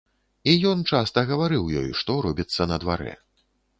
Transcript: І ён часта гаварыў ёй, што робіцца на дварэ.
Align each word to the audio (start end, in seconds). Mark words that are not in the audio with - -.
І 0.53 0.53
ён 0.69 0.79
часта 0.93 1.23
гаварыў 1.31 1.69
ёй, 1.81 1.91
што 1.99 2.17
робіцца 2.27 2.61
на 2.73 2.81
дварэ. 2.85 3.13